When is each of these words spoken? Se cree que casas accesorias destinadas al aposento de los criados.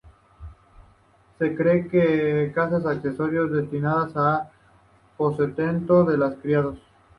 Se 1.37 1.55
cree 1.55 1.87
que 1.87 2.51
casas 2.55 2.87
accesorias 2.87 3.51
destinadas 3.51 4.17
al 4.17 4.49
aposento 5.13 6.03
de 6.05 6.17
los 6.17 6.33
criados. 6.39 6.79